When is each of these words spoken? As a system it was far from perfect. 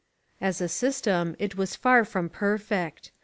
As 0.41 0.61
a 0.61 0.67
system 0.67 1.35
it 1.37 1.55
was 1.55 1.75
far 1.75 2.03
from 2.05 2.27
perfect. 2.27 3.11